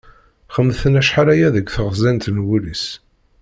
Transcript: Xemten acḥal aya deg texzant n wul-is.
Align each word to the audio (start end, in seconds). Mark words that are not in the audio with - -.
Xemten 0.55 0.99
acḥal 1.01 1.27
aya 1.33 1.49
deg 1.55 1.65
texzant 1.69 2.25
n 2.35 2.37
wul-is. 2.45 2.85